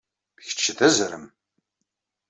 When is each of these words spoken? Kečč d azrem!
Kečč 0.45 0.63
d 0.77 0.79
azrem! 0.87 1.25